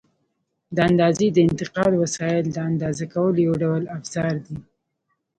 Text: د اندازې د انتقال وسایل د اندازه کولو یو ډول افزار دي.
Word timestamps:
د 0.75 0.77
اندازې 0.89 1.27
د 1.31 1.37
انتقال 1.47 1.91
وسایل 2.03 2.45
د 2.51 2.57
اندازه 2.69 3.05
کولو 3.13 3.37
یو 3.47 3.53
ډول 3.63 3.83
افزار 3.97 4.33
دي. 4.45 4.57